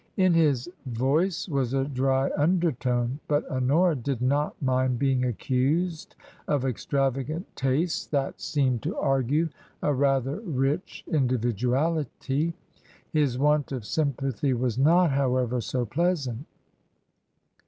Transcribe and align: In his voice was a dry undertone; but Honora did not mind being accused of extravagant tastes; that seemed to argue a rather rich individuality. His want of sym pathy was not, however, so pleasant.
In 0.17 0.33
his 0.33 0.67
voice 0.87 1.47
was 1.47 1.75
a 1.75 1.83
dry 1.85 2.31
undertone; 2.35 3.19
but 3.27 3.47
Honora 3.51 3.95
did 3.95 4.19
not 4.19 4.59
mind 4.59 4.97
being 4.97 5.23
accused 5.23 6.15
of 6.47 6.65
extravagant 6.65 7.45
tastes; 7.55 8.07
that 8.07 8.41
seemed 8.41 8.81
to 8.81 8.97
argue 8.97 9.49
a 9.83 9.93
rather 9.93 10.39
rich 10.39 11.03
individuality. 11.05 12.55
His 13.13 13.37
want 13.37 13.71
of 13.71 13.85
sym 13.85 14.13
pathy 14.13 14.57
was 14.57 14.75
not, 14.75 15.11
however, 15.11 15.61
so 15.61 15.85
pleasant. 15.85 16.47